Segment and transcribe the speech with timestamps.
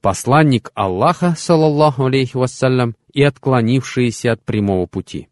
[0.00, 5.28] посланник Аллаха, салаллаху алейхи вассалям, и отклонившиеся от прямого пути.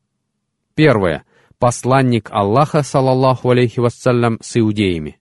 [0.74, 1.24] Первое.
[1.58, 5.18] Посланник Аллаха, салаллаху алейхи вассалям, с иудеями.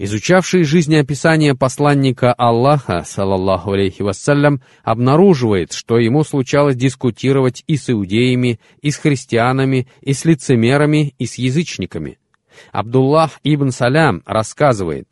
[0.00, 8.60] Изучавший жизнеописание посланника Аллаха, салаллаху алейхи вассалям, обнаруживает, что ему случалось дискутировать и с иудеями,
[8.80, 12.18] и с христианами, и с лицемерами, и с язычниками.
[12.70, 15.08] Абдуллах ибн Салям рассказывает,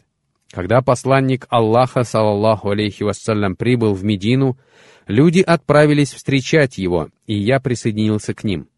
[0.51, 4.59] когда посланник Аллаха, салаллаху алейхи вассалям, прибыл в Медину,
[5.07, 8.69] люди отправились встречать его, и я присоединился к ним.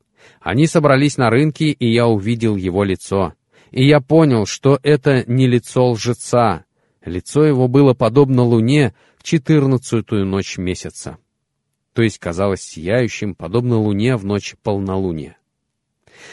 [0.40, 3.34] Они собрались на рынке, и я увидел его лицо
[3.70, 6.64] и я понял, что это не лицо лжеца.
[7.04, 11.18] Лицо его было подобно луне в четырнадцатую ночь месяца,
[11.92, 15.36] то есть казалось сияющим, подобно луне в ночь полнолуния.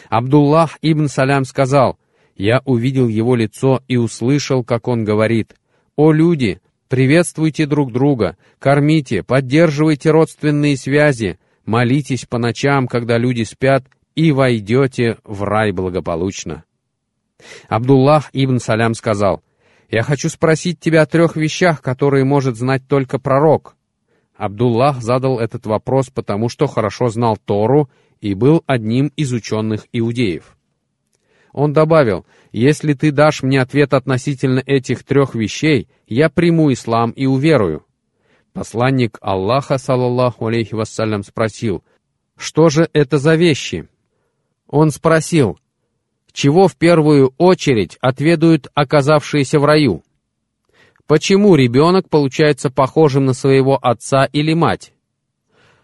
[0.09, 1.97] Абдуллах ибн Салям сказал,
[2.35, 5.55] «Я увидел его лицо и услышал, как он говорит,
[5.95, 13.85] «О люди, приветствуйте друг друга, кормите, поддерживайте родственные связи, молитесь по ночам, когда люди спят,
[14.15, 16.63] и войдете в рай благополучно».
[17.69, 19.41] Абдуллах ибн Салям сказал,
[19.89, 23.75] «Я хочу спросить тебя о трех вещах, которые может знать только пророк».
[24.35, 27.89] Абдуллах задал этот вопрос, потому что хорошо знал Тору
[28.19, 30.54] и был одним из ученых иудеев.
[31.55, 37.27] Он добавил, «Если ты дашь мне ответ относительно этих трех вещей, я приму ислам и
[37.27, 37.85] уверую».
[38.51, 41.81] Посланник Аллаха, саллаллаху алейхи вассалям, спросил,
[42.35, 43.87] «Что же это за вещи?»
[44.67, 45.57] Он спросил,
[46.33, 50.03] чего в первую очередь отведают оказавшиеся в раю?
[51.07, 54.91] Почему ребенок получается похожим на своего отца или мать?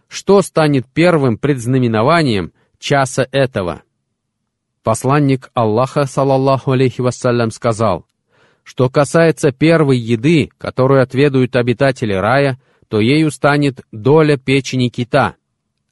[0.09, 3.83] Что станет первым предзнаменованием часа этого?
[4.83, 8.05] Посланник Аллаха, салаллаху алейхи вассалям, сказал,
[8.63, 15.35] что касается первой еды, которую отведают обитатели рая, то ею станет доля печени кита.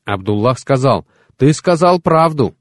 [0.06, 1.06] Абдуллах сказал,
[1.38, 2.56] «Ты сказал правду».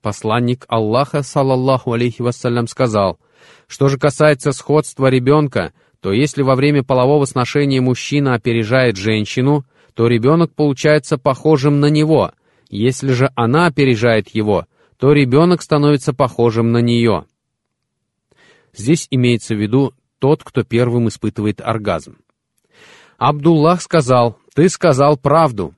[0.00, 3.18] Посланник Аллаха, салаллаху алейхи вассалям, сказал,
[3.66, 9.64] что же касается сходства ребенка, то если во время полового сношения мужчина опережает женщину,
[9.94, 12.32] то ребенок получается похожим на него.
[12.68, 14.66] Если же она опережает его,
[14.98, 17.24] то ребенок становится похожим на нее.
[18.72, 22.18] Здесь имеется в виду тот, кто первым испытывает оргазм.
[23.18, 25.74] Абдуллах сказал, «Ты сказал правду».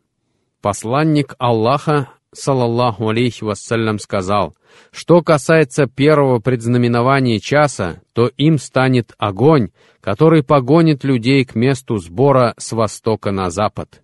[0.63, 4.55] Посланник Аллаха, салаллаху алейхи вассалям, сказал,
[4.91, 12.55] «Что касается первого предзнаменования часа, то им станет огонь, который погонит людей к месту сбора
[12.59, 14.03] с востока на запад».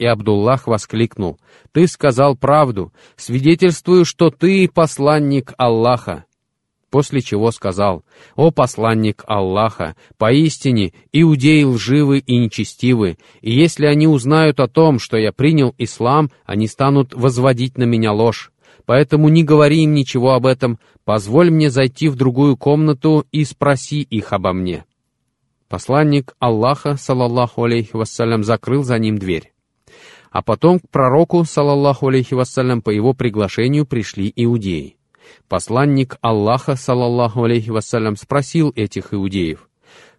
[0.00, 1.38] И Абдуллах воскликнул,
[1.72, 6.24] «Ты сказал правду, свидетельствую, что ты посланник Аллаха»
[6.90, 8.02] после чего сказал,
[8.34, 15.16] «О посланник Аллаха, поистине иудеи лживы и нечестивы, и если они узнают о том, что
[15.16, 18.50] я принял ислам, они станут возводить на меня ложь.
[18.86, 24.00] Поэтому не говори им ничего об этом, позволь мне зайти в другую комнату и спроси
[24.00, 24.86] их обо мне».
[25.68, 29.52] Посланник Аллаха, салаллаху алейхи вассалям, закрыл за ним дверь.
[30.30, 34.96] А потом к пророку, салаллаху алейхи вассалям, по его приглашению пришли иудеи.
[35.48, 39.68] Посланник Аллаха, салаллаху алейхи вассалям, спросил этих иудеев,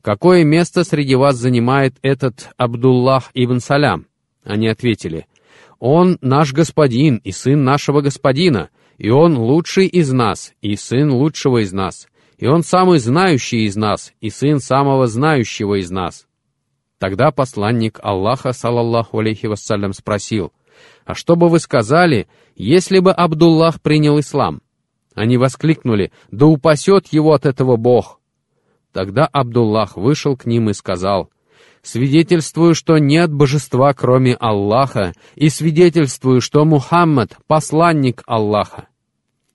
[0.01, 4.07] «Какое место среди вас занимает этот Абдуллах ибн Салям?»
[4.43, 5.27] Они ответили,
[5.79, 11.63] «Он наш господин и сын нашего господина, и он лучший из нас, и сын лучшего
[11.63, 12.07] из нас,
[12.37, 16.27] и он самый знающий из нас, и сын самого знающего из нас».
[17.01, 20.53] Тогда посланник Аллаха, салаллаху алейхи вассалям, спросил,
[21.03, 24.61] «А что бы вы сказали, если бы Абдуллах принял ислам?»
[25.15, 28.19] Они воскликнули, «Да упасет его от этого Бог!»
[28.93, 31.31] Тогда Абдуллах вышел к ним и сказал,
[31.81, 38.89] «Свидетельствую, что нет божества, кроме Аллаха, и свидетельствую, что Мухаммад— посланник Аллаха».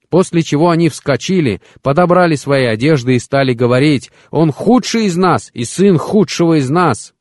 [0.08, 5.62] После чего они вскочили, подобрали свои одежды и стали говорить, «Он худший из нас и
[5.62, 7.12] сын худшего из нас!»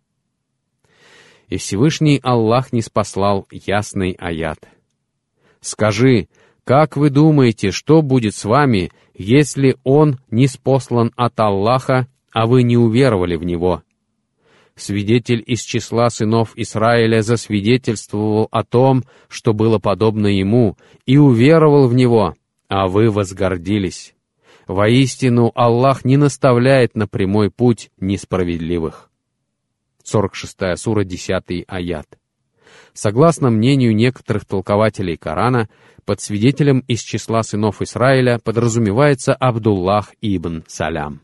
[1.49, 4.59] И Всевышний Аллах не спаслал ясный аят.
[5.61, 6.27] «Скажи,
[6.63, 12.63] как вы думаете, что будет с вами, если он не спослан от Аллаха, а вы
[12.63, 13.83] не уверовали в него?
[14.75, 20.75] Свидетель из числа сынов Израиля засвидетельствовал о том, что было подобно ему,
[21.05, 22.33] и уверовал в него,
[22.67, 24.15] а вы возгордились.
[24.67, 29.09] Воистину, Аллах не наставляет на прямой путь несправедливых.
[30.05, 32.07] 46 сура, 10 аят.
[32.93, 35.67] Согласно мнению некоторых толкователей Корана,
[36.05, 41.21] под свидетелем из числа сынов Израиля подразумевается Абдуллах ибн Салям.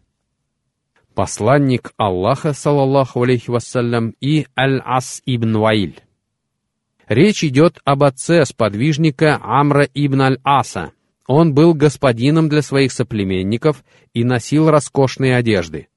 [1.13, 5.99] посланник Аллаха, салаллаху алейхи вассалям, и Аль-Ас ибн Ваиль.
[7.07, 10.91] Речь идет об отце сподвижника Амра ибн Аль-Аса.
[11.27, 13.83] Он был господином для своих соплеменников
[14.13, 15.89] и носил роскошные одежды.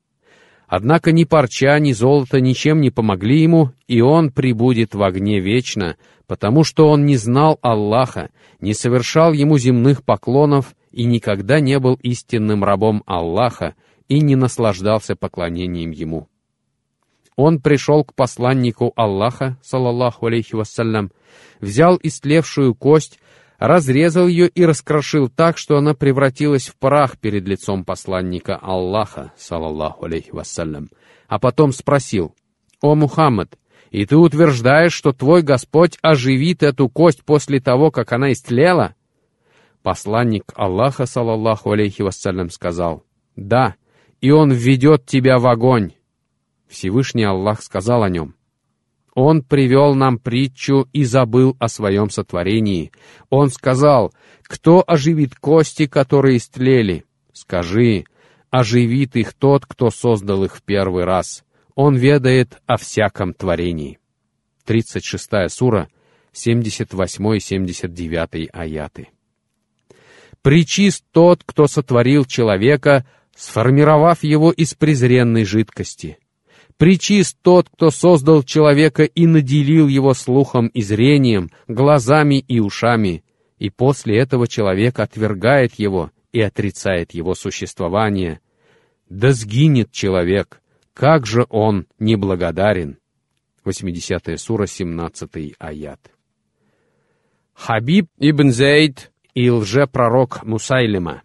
[0.66, 5.96] Однако ни парча, ни золото ничем не помогли ему, и он прибудет в огне вечно,
[6.26, 8.31] потому что он не знал Аллаха,
[8.61, 13.75] не совершал ему земных поклонов и никогда не был истинным рабом Аллаха
[14.08, 16.28] и не наслаждался поклонением ему.
[17.37, 21.11] Он пришел к посланнику Аллаха, салаллаху алейхи вассалям,
[21.61, 23.19] взял истлевшую кость,
[23.69, 30.06] разрезал ее и раскрошил так, что она превратилась в прах перед лицом посланника Аллаха, салаллаху
[30.06, 30.90] алейхи вассалям,
[31.28, 32.34] а потом спросил,
[32.81, 33.58] «О, Мухаммад,
[33.90, 38.94] и ты утверждаешь, что твой Господь оживит эту кость после того, как она истлела?»
[39.82, 43.05] Посланник Аллаха, салаллаху алейхи вассалям, сказал,
[43.37, 43.76] «Да,
[44.20, 45.93] и Он введет тебя в огонь».
[46.69, 48.34] Всевышний Аллах сказал о нем,
[49.14, 52.90] он привел нам притчу и забыл о своем сотворении.
[53.31, 54.12] Он сказал,
[54.43, 57.05] кто оживит кости, которые истлели?
[57.32, 58.06] Скажи,
[58.50, 61.44] оживит их тот, кто создал их в первый раз.
[61.76, 64.00] Он ведает о всяком творении.
[64.64, 65.88] 36 сура,
[66.32, 69.11] 78-79 аяты.
[70.43, 73.06] Причист тот, кто сотворил человека,
[73.37, 76.19] сформировав его из презренной жидкости—
[76.76, 83.23] Причист тот, кто создал человека и наделил его слухом и зрением, глазами и ушами,
[83.59, 88.41] и после этого человек отвергает его и отрицает его существование.
[89.09, 90.61] Да сгинет человек,
[90.94, 92.99] как же он неблагодарен.
[93.65, 96.00] 80 сура, 17 аят.
[97.55, 101.23] Хабиб ибн Зейд и лжепророк Мусайлима.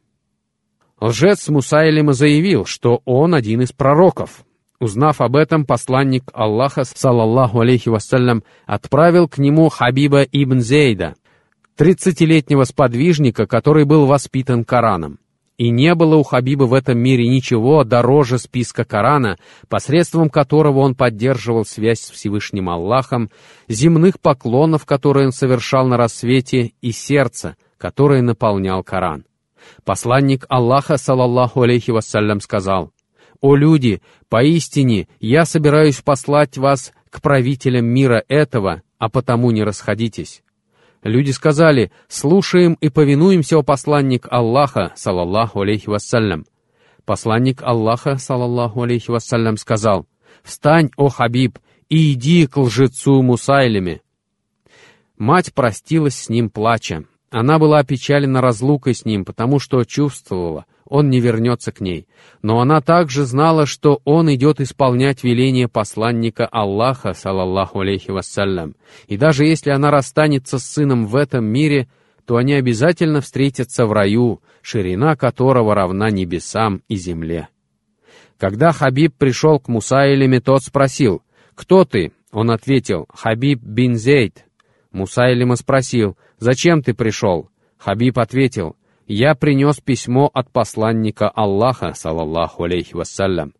[1.01, 4.45] Лжец Мусайлима заявил, что он один из пророков,
[4.79, 11.15] Узнав об этом, посланник Аллаха, салаллаху алейхи вассалям, отправил к нему Хабиба ибн Зейда,
[11.75, 15.19] тридцатилетнего сподвижника, который был воспитан Кораном.
[15.57, 19.37] И не было у Хабиба в этом мире ничего дороже списка Корана,
[19.67, 23.29] посредством которого он поддерживал связь с Всевышним Аллахом,
[23.67, 29.25] земных поклонов, которые он совершал на рассвете, и сердца, которое наполнял Коран.
[29.83, 32.93] Посланник Аллаха, салаллаху алейхи вассалям, сказал—
[33.41, 40.43] «О люди, поистине я собираюсь послать вас к правителям мира этого, а потому не расходитесь».
[41.03, 46.45] Люди сказали, «Слушаем и повинуемся, о посланник Аллаха, салаллаху алейхи вассалям».
[47.05, 50.05] Посланник Аллаха, салаллаху алейхи вассалям, сказал,
[50.43, 51.57] «Встань, о Хабиб,
[51.87, 54.01] и иди к лжецу Мусайлеме».
[55.17, 57.05] Мать простилась с ним плача.
[57.29, 62.07] Она была опечалена разлукой с ним, потому что чувствовала— он не вернется к ней.
[62.41, 68.75] Но она также знала, что он идет исполнять веление посланника Аллаха, салаллаху алейхи вассалям.
[69.07, 71.87] И даже если она расстанется с сыном в этом мире,
[72.25, 77.47] то они обязательно встретятся в раю, ширина которого равна небесам и земле.
[78.37, 81.21] Когда Хабиб пришел к Мусаилеме, тот спросил,
[81.55, 84.45] «Кто ты?» Он ответил, «Хабиб бин Зейд».
[84.91, 88.75] Мусайлима спросил, «Зачем ты пришел?» Хабиб ответил,
[89.09, 93.55] я принес письмо от посланника Аллаха, салаллаху алейхи вассалям.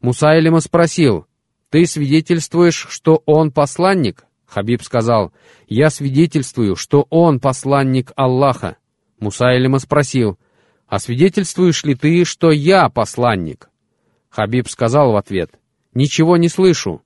[0.00, 1.26] Мусайлима спросил,
[1.70, 5.32] «Ты свидетельствуешь, что он посланник?» Хабиб сказал,
[5.68, 8.76] «Я свидетельствую, что он посланник Аллаха».
[9.20, 10.36] Мусайлима спросил,
[10.88, 13.70] «А свидетельствуешь ли ты, что я посланник?»
[14.30, 15.52] Хабиб сказал в ответ,
[15.94, 17.02] «Ничего не слышу».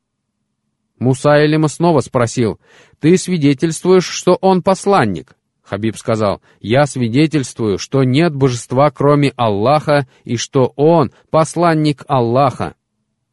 [0.98, 2.58] Мусайлима снова спросил,
[3.00, 5.36] «Ты свидетельствуешь, что он посланник?»
[5.68, 12.76] Хабиб сказал, «Я свидетельствую, что нет божества, кроме Аллаха, и что Он— посланник Аллаха».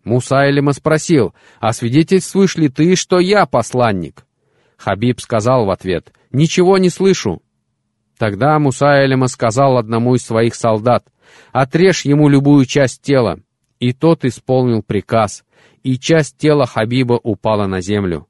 [0.03, 4.25] Мусайлима спросил, «А свидетельствуешь ли ты, что я посланник?»
[4.77, 7.43] Хабиб сказал в ответ, «Ничего не слышу».
[8.17, 11.05] Тогда Мусайлима сказал одному из своих солдат,
[11.51, 13.39] «Отрежь ему любую часть тела».
[13.79, 15.43] И тот исполнил приказ,
[15.83, 18.27] и часть тела Хабиба упала на землю.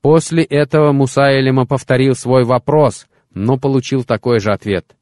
[0.00, 4.96] После этого Мусайлима повторил свой вопрос— но получил такой же ответ.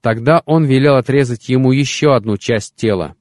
[0.00, 3.14] Тогда он велел отрезать ему еще одну часть тела.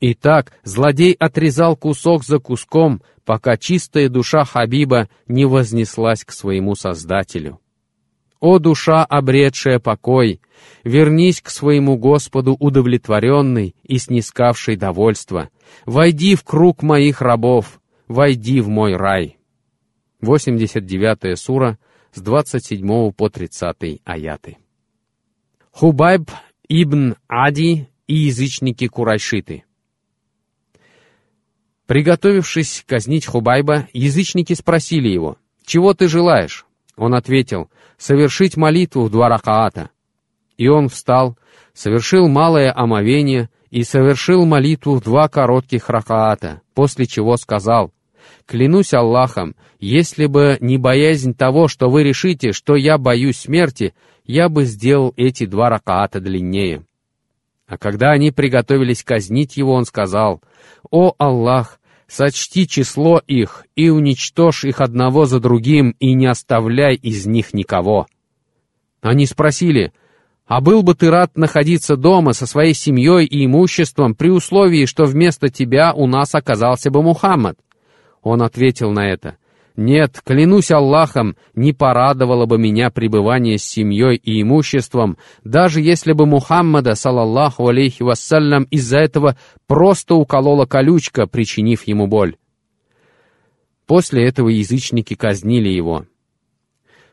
[0.00, 7.60] Итак, злодей отрезал кусок за куском, пока чистая душа Хабиба не вознеслась к своему Создателю.
[8.38, 10.42] «О душа, обретшая покой,
[10.84, 15.48] вернись к своему Господу удовлетворенный и снискавший довольство.
[15.86, 19.38] Войди в круг моих рабов, войди в мой рай».
[20.20, 21.78] 89 сура,
[22.16, 24.56] с 27 по 30 аяты.
[25.70, 26.30] Хубайб
[26.66, 29.64] ибн Ади и язычники Курайшиты.
[31.86, 39.28] Приготовившись казнить Хубайба, язычники спросили его, «Чего ты желаешь?» Он ответил, «Совершить молитву в два
[39.28, 39.90] ракаата».
[40.56, 41.38] И он встал,
[41.74, 47.92] совершил малое омовение и совершил молитву в два коротких ракаата, после чего сказал,
[48.46, 53.92] «Клянусь Аллахом, если бы не боязнь того, что вы решите, что я боюсь смерти,
[54.24, 56.84] я бы сделал эти два ракаата длиннее».
[57.66, 60.40] А когда они приготовились казнить его, он сказал,
[60.90, 67.26] «О Аллах, сочти число их и уничтожь их одного за другим и не оставляй из
[67.26, 68.06] них никого».
[69.00, 69.92] Они спросили,
[70.46, 75.04] «А был бы ты рад находиться дома со своей семьей и имуществом при условии, что
[75.04, 77.58] вместо тебя у нас оказался бы Мухаммад?»
[78.26, 79.36] Он ответил на это,
[79.76, 86.26] нет, клянусь Аллахом, не порадовало бы меня пребывание с семьей и имуществом, даже если бы
[86.26, 89.36] Мухаммада, салаллаху алейхи вассалям, из-за этого
[89.68, 92.34] просто уколола колючка, причинив ему боль.
[93.86, 96.04] После этого язычники казнили его.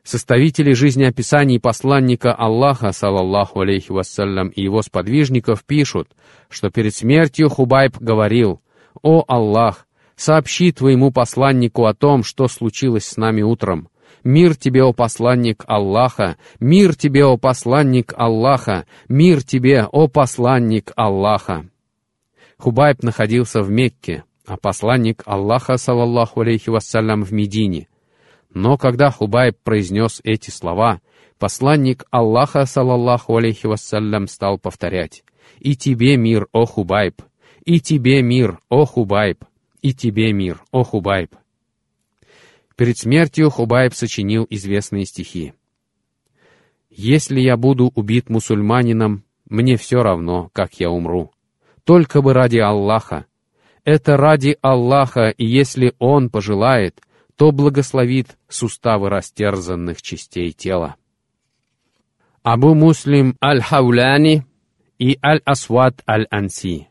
[0.01, 6.07] Составители жизнеописаний посланника Аллаха, салаллаху алейхи вассалям, и его сподвижников пишут,
[6.49, 8.61] что перед смертью Хубайб говорил,
[9.03, 13.89] «О Аллах, Сообщи твоему посланнику о том, что случилось с нами утром.
[14.23, 16.37] Мир тебе, о посланник Аллаха!
[16.59, 18.85] Мир тебе, о посланник Аллаха!
[19.09, 21.65] Мир тебе, о посланник Аллаха!»
[22.57, 27.89] Хубайб находился в Мекке, а посланник Аллаха, салаллаху алейхи вассалям, в Медине.
[28.53, 31.01] Но когда Хубайб произнес эти слова,
[31.39, 35.25] посланник Аллаха, салаллаху алейхи вассалям, стал повторять
[35.59, 37.21] «И тебе мир, о Хубайб!
[37.65, 39.43] И тебе мир, о Хубайб!»
[39.83, 41.35] И тебе мир, о Хубайб!»
[42.75, 45.53] Перед смертью Хубайб сочинил известные стихи.
[46.89, 51.31] «Если я буду убит мусульманином, мне все равно, как я умру.
[51.83, 53.27] Только бы ради Аллаха.
[53.83, 57.01] Это ради Аллаха, и если Он пожелает,
[57.35, 60.95] то благословит суставы растерзанных частей тела».
[62.41, 64.45] Абу Муслим Аль-Хауляни
[64.97, 66.87] и Аль-Асват Аль-Анси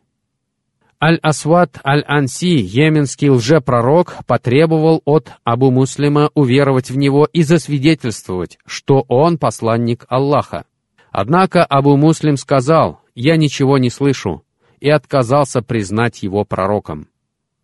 [1.05, 9.37] Аль-Асват Аль-Анси, йеменский лжепророк, потребовал от Абу Муслима уверовать в него и засвидетельствовать, что он
[9.37, 10.65] посланник Аллаха.
[11.11, 14.45] Однако Абу Муслим сказал, «Я ничего не слышу»,
[14.79, 17.09] и отказался признать его пророком.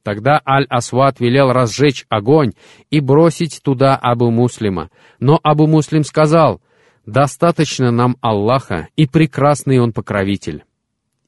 [0.02, 2.54] Тогда Аль-Асват велел разжечь огонь
[2.90, 4.90] и бросить туда Абу Муслима,
[5.20, 6.60] но Абу Муслим сказал,
[7.06, 10.64] «Достаточно нам Аллаха, и прекрасный он покровитель»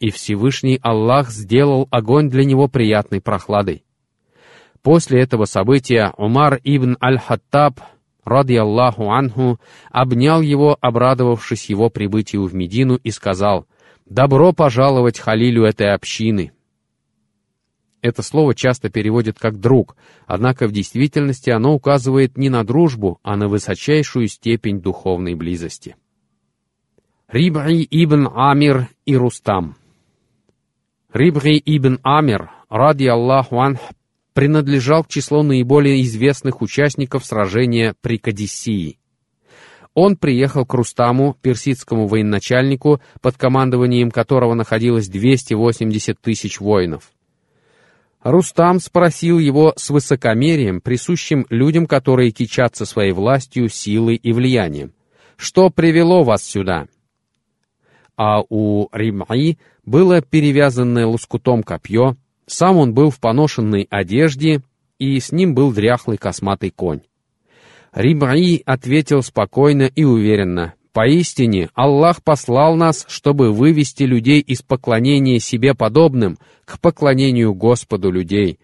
[0.01, 3.85] и Всевышний Аллах сделал огонь для него приятной прохладой.
[4.83, 7.81] После этого события Умар ибн Аль-Хаттаб,
[8.25, 13.67] ради Аллаху анху, обнял его, обрадовавшись его прибытию в Медину, и сказал,
[14.07, 16.53] «Добро пожаловать Халилю этой общины».
[18.01, 23.37] Это слово часто переводят как «друг», однако в действительности оно указывает не на дружбу, а
[23.37, 25.97] на высочайшую степень духовной близости.
[27.31, 29.77] Риб'i ибн Амир и Рустам–
[31.13, 33.81] Рибри ибн Амир, ради Аллаху анх,
[34.33, 38.99] принадлежал к числу наиболее известных участников сражения при Кадиссии.
[39.95, 47.11] Он приехал к Рустаму, персидскому военачальнику, под командованием которого находилось 280 тысяч воинов.
[48.23, 54.93] Рустам спросил его с высокомерием, присущим людям, которые кичатся своей властью, силой и влиянием.
[55.37, 56.87] «Что привело вас сюда?»
[58.23, 64.61] А у Римаи было перевязанное лоскутом копье, сам он был в поношенной одежде,
[64.99, 67.01] и с ним был дряхлый косматый конь.
[67.95, 75.73] Рибаи ответил спокойно и уверенно, «Поистине, Аллах послал нас, чтобы вывести людей из поклонения себе
[75.73, 76.37] подобным
[76.67, 78.59] к поклонению Господу людей,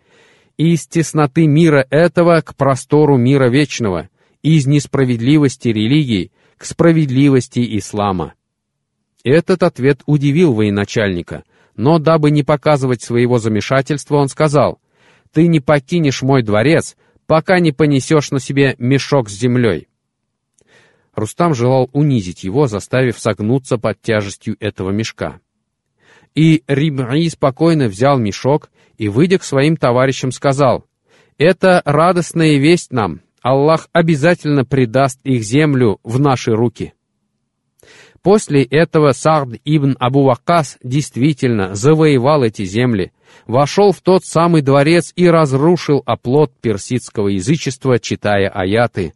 [0.58, 4.10] и из тесноты мира этого к простору мира вечного,
[4.42, 8.34] из несправедливости религии к справедливости ислама».
[9.26, 11.42] Этот ответ удивил военачальника,
[11.74, 14.78] но дабы не показывать своего замешательства, он сказал,
[15.32, 19.88] «Ты не покинешь мой дворец, пока не понесешь на себе мешок с землей».
[21.16, 25.40] Рустам желал унизить его, заставив согнуться под тяжестью этого мешка.
[26.36, 30.86] И Рибри спокойно взял мешок и, выйдя к своим товарищам, сказал,
[31.36, 36.92] «Это радостная весть нам, Аллах обязательно предаст их землю в наши руки».
[38.26, 43.12] После этого Сард ибн Абу Вакас действительно завоевал эти земли,
[43.46, 49.14] вошел в тот самый дворец и разрушил оплот персидского язычества, читая аяты.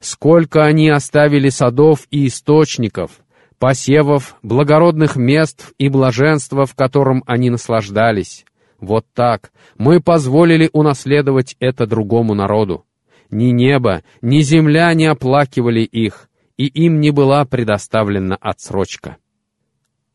[0.00, 3.12] «Сколько они оставили садов и источников,
[3.60, 8.44] посевов, благородных мест и блаженства, в котором они наслаждались!
[8.80, 12.84] Вот так мы позволили унаследовать это другому народу.
[13.30, 19.16] Ни небо, ни земля не оплакивали их, и им не была предоставлена отсрочка.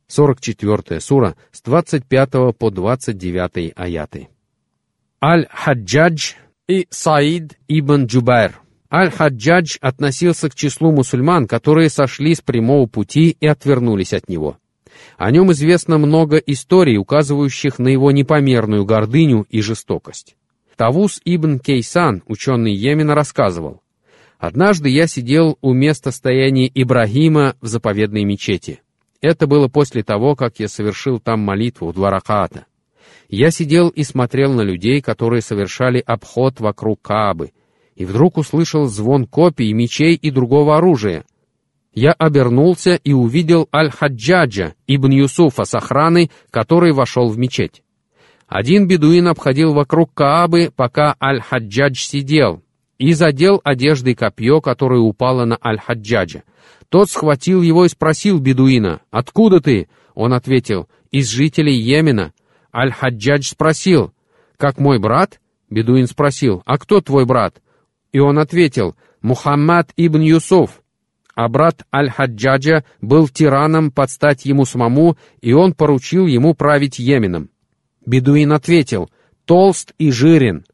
[0.08, 4.30] 44 сура с 25 по 29 аяты.
[5.22, 6.34] Аль-Хаджадж
[6.68, 8.60] и Саид ибн Джубайр.
[8.92, 14.58] Аль-Хаджадж относился к числу мусульман, которые сошли с прямого пути и отвернулись от него.
[15.18, 20.38] О нем известно много историй, указывающих на его непомерную гордыню и жестокость.
[20.76, 23.82] Тавус ибн Кейсан, ученый Йемена, рассказывал,
[24.38, 28.82] «Однажды я сидел у места стояния Ибрагима в заповедной мечети.
[29.22, 32.66] Это было после того, как я совершил там молитву два раката.
[33.30, 37.52] Я сидел и смотрел на людей, которые совершали обход вокруг Каабы,
[37.96, 41.26] и вдруг услышал звон копий, мечей и другого оружия.
[41.94, 47.82] Я обернулся и увидел Аль-Хаджаджа, ибн Юсуфа с охраной, который вошел в мечеть.
[48.48, 52.62] Один бедуин обходил вокруг Каабы, пока Аль-Хаджадж сидел,
[52.98, 56.44] и задел одеждой копье, которое упало на Аль-Хаджаджа.
[56.90, 62.34] Тот схватил его и спросил бедуина, «Откуда ты?» Он ответил, «Из жителей Йемена».
[62.74, 64.14] Аль-Хаджадж спросил,
[64.58, 65.40] «Как мой брат?»
[65.70, 67.62] Бедуин спросил, «А кто твой брат?»
[68.12, 70.82] И он ответил, «Мухаммад ибн Юсуф».
[71.36, 77.50] А брат Аль-Хаджаджа был тираном под стать ему самому, и он поручил ему править Йеменом.
[78.06, 79.12] Бедуин ответил,
[79.46, 80.66] «Толст и жирен».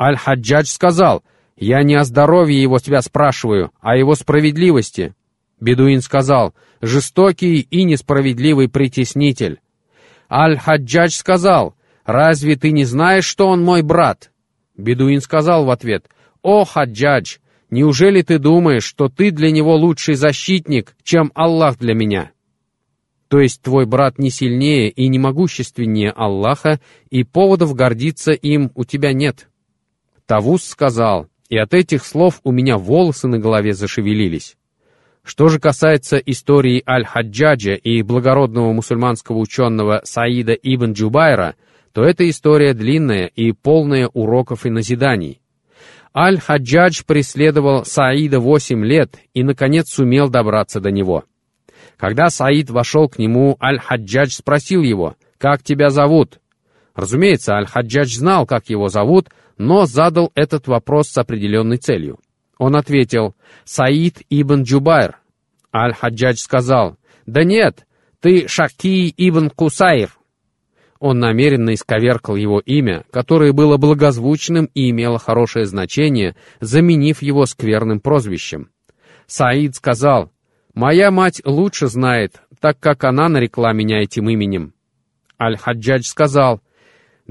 [0.00, 1.22] Аль-Хаджадж сказал,
[1.62, 5.14] «Я не о здоровье его тебя спрашиваю, а о его справедливости».
[5.60, 9.60] Бедуин сказал, «Жестокий и несправедливый притеснитель».
[10.28, 14.32] Аль-Хаджадж сказал, «Разве ты не знаешь, что он мой брат?»
[14.76, 16.06] Бедуин сказал в ответ,
[16.42, 17.36] «О, Хаджадж,
[17.70, 22.32] неужели ты думаешь, что ты для него лучший защитник, чем Аллах для меня?»
[23.28, 28.84] То есть твой брат не сильнее и не могущественнее Аллаха, и поводов гордиться им у
[28.84, 29.48] тебя нет.
[30.26, 34.56] Тавус сказал, и от этих слов у меня волосы на голове зашевелились.
[35.22, 41.56] Что же касается истории Аль-Хаджаджа и благородного мусульманского ученого Саида ибн Джубайра,
[41.92, 45.42] то эта история длинная и полная уроков и назиданий.
[46.16, 51.24] Аль-Хаджадж преследовал Саида восемь лет и, наконец, сумел добраться до него.
[51.98, 56.38] Когда Саид вошел к нему, Аль-Хаджадж спросил его, «Как тебя зовут?»
[56.94, 59.28] Разумеется, Аль-Хаджадж знал, как его зовут,
[59.62, 62.18] но задал этот вопрос с определенной целью.
[62.58, 65.18] Он ответил, «Саид ибн Джубайр».
[65.72, 66.96] Аль-Хаджадж сказал,
[67.26, 67.86] «Да нет,
[68.20, 70.10] ты Шаки ибн Кусайр».
[70.98, 78.00] Он намеренно исковеркал его имя, которое было благозвучным и имело хорошее значение, заменив его скверным
[78.00, 78.70] прозвищем.
[79.26, 80.32] Саид сказал,
[80.74, 84.74] «Моя мать лучше знает, так как она нарекла меня этим именем».
[85.40, 86.60] Аль-Хаджадж сказал,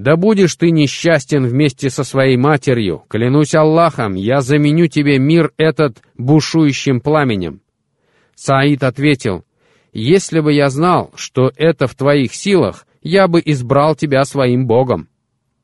[0.01, 3.03] да будешь ты несчастен вместе со своей матерью.
[3.07, 7.61] Клянусь Аллахом, я заменю тебе мир этот бушующим пламенем.
[8.33, 9.45] Саид ответил,
[9.93, 15.07] если бы я знал, что это в твоих силах, я бы избрал тебя своим богом.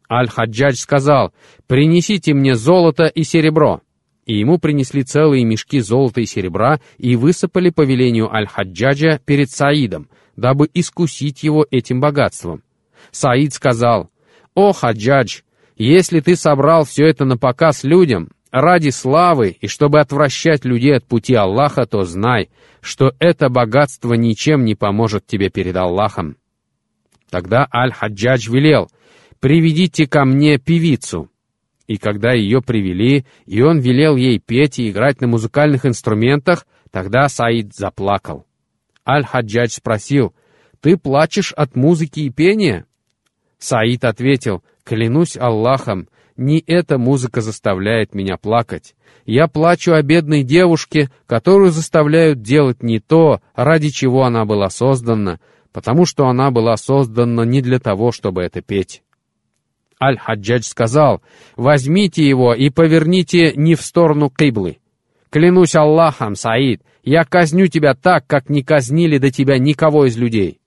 [0.07, 1.33] Аль-Хаджадж сказал,
[1.65, 3.81] принесите мне золото и серебро.
[4.27, 10.09] И ему принесли целые мешки золота и серебра и высыпали по велению Аль-Хаджаджа перед Саидом,
[10.35, 12.61] дабы искусить его этим богатством.
[13.11, 14.11] Саид сказал,
[14.57, 15.41] «О, Хаджадж,
[15.75, 21.05] если ты собрал все это на показ людям, ради славы и чтобы отвращать людей от
[21.05, 22.49] пути Аллаха, то знай,
[22.81, 26.37] что это богатство ничем не поможет тебе перед Аллахом».
[27.29, 28.89] Тогда Аль-Хаджадж велел,
[29.39, 31.29] «Приведите ко мне певицу».
[31.85, 37.29] И когда ее привели, и он велел ей петь и играть на музыкальных инструментах, тогда
[37.29, 38.47] Саид заплакал.
[39.07, 40.33] Аль-Хаджадж спросил,
[40.81, 42.87] «Ты плачешь от музыки и пения?»
[43.59, 48.95] Саид ответил, «Клянусь Аллахом, не эта музыка заставляет меня плакать.
[49.25, 55.39] Я плачу о бедной девушке, которую заставляют делать не то, ради чего она была создана,
[55.73, 59.01] потому что она была создана не для того, чтобы это петь».
[59.99, 61.23] Аль-Хаджадж сказал,
[61.55, 64.77] «Возьмите его и поверните не в сторону Киблы.
[65.31, 70.59] Клянусь Аллахом, Саид, я казню тебя так, как не казнили до тебя никого из людей».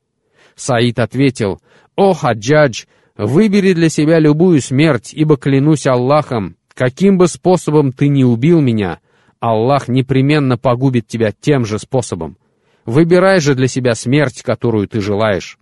[0.56, 1.60] Саид ответил,
[2.00, 2.84] «О, Хаджадж,
[3.18, 9.00] выбери для себя любую смерть, ибо клянусь Аллахом, каким бы способом ты ни убил меня,
[9.38, 12.38] Аллах непременно погубит тебя тем же способом.
[12.86, 15.58] Выбирай же для себя смерть, которую ты желаешь».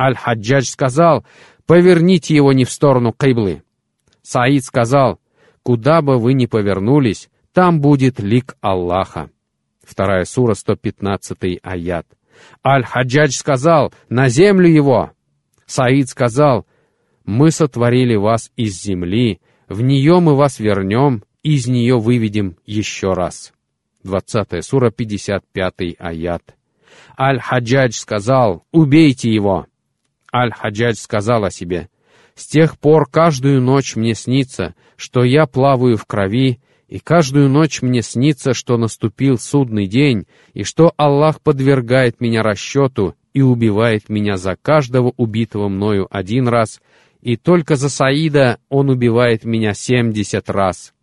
[0.00, 1.26] Аль-Хаджадж сказал,
[1.66, 3.62] «Поверните его не в сторону Кайблы».
[4.22, 5.20] Саид сказал,
[5.62, 9.28] «Куда бы вы ни повернулись, там будет лик Аллаха».
[9.84, 12.06] Вторая сура, 115 аят.
[12.64, 15.12] Аль-Хаджадж сказал, «На землю его!»
[15.66, 16.66] Саид сказал,
[17.24, 23.52] Мы сотворили вас из земли, в нее мы вас вернем, из нее выведем еще раз.
[24.04, 26.54] 20 сура, 55 аят.
[27.18, 29.66] Аль-Хаджадж сказал, «Убейте его!»
[30.32, 31.88] Аль-Хаджадж сказал о себе,
[32.34, 37.82] «С тех пор каждую ночь мне снится, что я плаваю в крови, и каждую ночь
[37.82, 44.38] мне снится, что наступил судный день, и что Аллах подвергает меня расчету и убивает меня
[44.38, 46.80] за каждого убитого мною один раз,
[47.20, 50.94] и только за Саида он убивает меня семьдесят раз».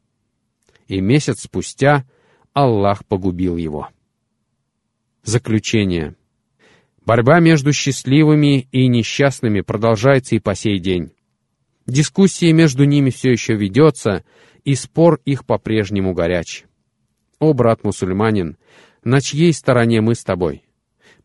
[0.88, 2.06] И месяц спустя
[2.54, 3.90] Аллах погубил его.
[5.24, 6.16] Заключение.
[7.06, 11.12] Борьба между счастливыми и несчастными продолжается и по сей день.
[11.86, 14.26] Дискуссия между ними все еще ведется,
[14.64, 16.66] и спор их по-прежнему горяч.
[17.38, 18.58] О, брат-мусульманин,
[19.04, 20.64] на чьей стороне мы с тобой?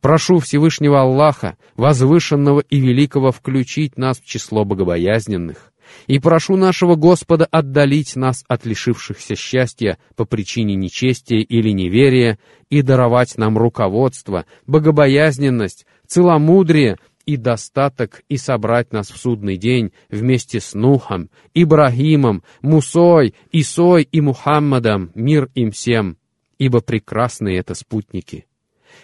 [0.00, 5.72] Прошу Всевышнего Аллаха, возвышенного и великого, включить нас в число богобоязненных,
[6.06, 12.38] и прошу нашего Господа отдалить нас от лишившихся счастья по причине нечестия или неверия
[12.70, 20.60] и даровать нам руководство, богобоязненность, целомудрие и достаток и собрать нас в судный день вместе
[20.60, 26.16] с Нухом, Ибрагимом, Мусой, Исой и Мухаммадом, мир им всем,
[26.58, 28.47] ибо прекрасные это спутники.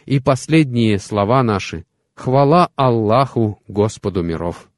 [0.07, 4.69] И последние слова наши— хвала Аллаху, Господу миров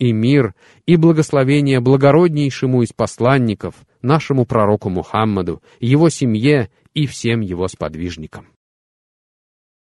[0.00, 0.54] и мир,
[0.86, 8.46] и благословение благороднейшему из посланников, нашему пророку Мухаммаду, его семье и всем его сподвижникам.